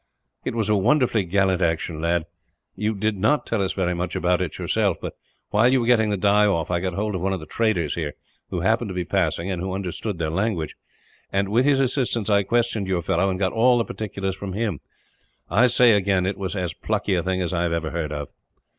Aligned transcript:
"It 0.43 0.55
was 0.55 0.67
a 0.67 0.75
wonderfully 0.75 1.23
gallant 1.25 1.61
action, 1.61 2.01
lad. 2.01 2.25
You 2.75 2.95
did 2.95 3.17
not 3.19 3.45
tell 3.45 3.61
us 3.61 3.73
very 3.73 3.93
much 3.93 4.15
about 4.15 4.41
it 4.41 4.57
yourself 4.57 4.97
but, 4.99 5.13
while 5.51 5.71
you 5.71 5.79
were 5.81 5.85
getting 5.85 6.09
the 6.09 6.17
dye 6.17 6.47
off, 6.47 6.71
I 6.71 6.79
got 6.79 6.95
hold 6.95 7.13
of 7.13 7.21
one 7.21 7.33
of 7.33 7.39
the 7.39 7.45
traders 7.45 7.93
here, 7.93 8.13
who 8.49 8.61
happened 8.61 8.87
to 8.89 8.95
be 8.95 9.05
passing, 9.05 9.51
and 9.51 9.61
who 9.61 9.73
understood 9.75 10.17
their 10.17 10.31
language; 10.31 10.75
and 11.31 11.49
with 11.49 11.65
his 11.65 11.79
assistance 11.79 12.31
I 12.31 12.41
questioned 12.41 12.87
your 12.87 13.03
fellow, 13.03 13.29
and 13.29 13.37
got 13.37 13.53
all 13.53 13.77
the 13.77 13.85
particulars 13.85 14.33
from 14.35 14.53
him. 14.53 14.79
I 15.51 15.67
say 15.67 15.91
again, 15.91 16.25
it 16.25 16.35
was 16.39 16.55
as 16.55 16.73
plucky 16.73 17.13
a 17.13 17.21
thing 17.21 17.39
as 17.39 17.53
I 17.53 17.61
have 17.61 17.71
ever 17.73 17.91
heard 17.91 18.11
of." 18.11 18.29